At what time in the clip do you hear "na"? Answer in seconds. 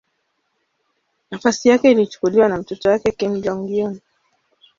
2.49-2.57